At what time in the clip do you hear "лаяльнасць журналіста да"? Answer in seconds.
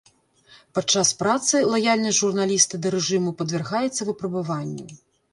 1.73-2.93